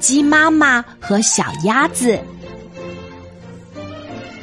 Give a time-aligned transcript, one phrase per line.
[0.00, 2.18] 鸡妈妈和小鸭子。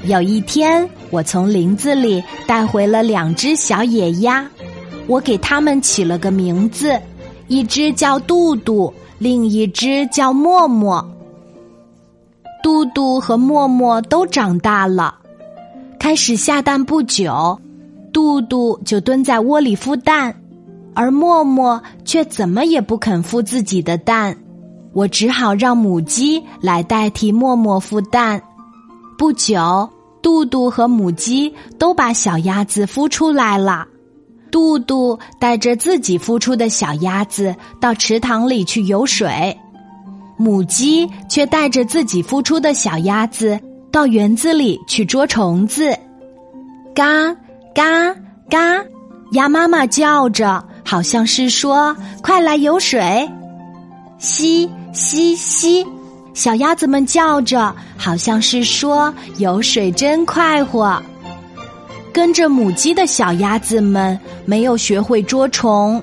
[0.03, 4.47] 有一天，我从林子里带回了两只小野鸭，
[5.07, 6.99] 我给它们起了个名字，
[7.47, 11.03] 一只叫杜杜，另一只叫默默。
[12.61, 15.15] 杜杜和默默都长大了，
[15.99, 17.59] 开始下蛋不久，
[18.11, 20.35] 杜杜就蹲在窝里孵蛋，
[20.93, 24.37] 而默默却怎么也不肯孵自己的蛋。
[24.95, 28.41] 我只好让母鸡来代替默默孵蛋。
[29.17, 29.89] 不久，
[30.21, 33.85] 杜杜和母鸡都把小鸭子孵出来了。
[34.49, 39.53] 杜杜带着自己孵出的小鸭子到池塘里去游水，
[40.37, 43.59] 母鸡却带着自己孵出的小鸭子
[43.91, 45.93] 到园子里去捉虫子。
[46.95, 47.35] 嘎
[47.73, 48.15] 嘎
[48.49, 48.81] 嘎，
[49.33, 51.93] 鸭妈妈叫着，好像是说
[52.23, 53.29] ：“快来游水。”
[54.17, 54.69] 嘻。
[54.93, 55.85] 嘻嘻，
[56.33, 61.03] 小鸭子们叫着，好像是说有水真快活。
[62.13, 66.01] 跟着母鸡的小鸭子们没有学会捉虫，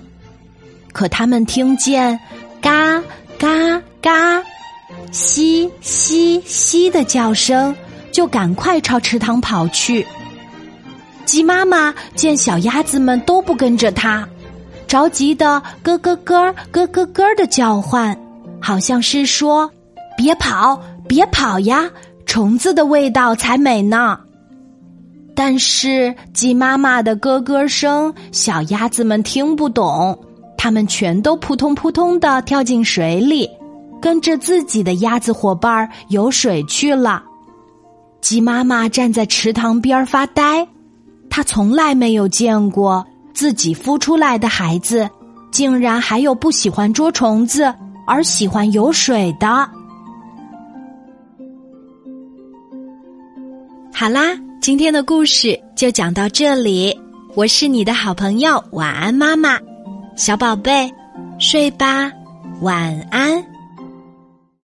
[0.93, 2.21] 可它们听见
[2.61, 3.03] 嘎
[3.39, 3.49] 嘎
[4.03, 4.43] 嘎、
[5.11, 7.75] 嘻嘻嘻的叫声，
[8.13, 10.07] 就赶快朝池塘跑去。
[11.25, 14.29] 鸡妈妈见小鸭子们都不跟着它，
[14.93, 18.15] 着急的咯咯咯、咯咯咯的叫唤。
[18.61, 19.71] 好像是说
[20.19, 21.89] ：“别跑，别跑呀，
[22.27, 24.21] 虫子的味道才美呢。”
[25.35, 30.19] 但是鸡妈妈的咯咯声，小鸭子们听不懂，
[30.59, 33.49] 它们全都扑通扑通的跳进水里，
[33.99, 37.23] 跟着自己的鸭子伙伴游水去了。
[38.21, 40.69] 鸡妈妈站在池塘边发呆，
[41.31, 45.09] 它从来没有见过自己孵出来的孩子，
[45.51, 47.73] 竟然还有不喜欢捉虫子。
[48.05, 49.47] 而喜欢游水的。
[53.95, 57.01] 好啦，今天的故事就讲到这里。
[57.37, 59.57] 我是你的好朋友，晚安，妈妈，
[60.17, 60.93] 小宝贝，
[61.39, 62.11] 睡吧，
[62.61, 63.52] 晚安。